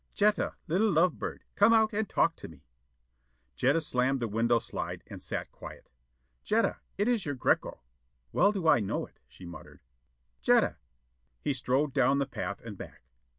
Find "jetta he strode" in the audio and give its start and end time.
10.41-11.93